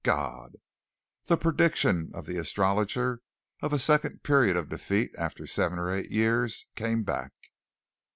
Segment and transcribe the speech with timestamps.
[0.03, 0.53] God!
[1.25, 3.21] The prediction of the Astrologer
[3.61, 7.33] of a second period of defeat after seven or eight years came back.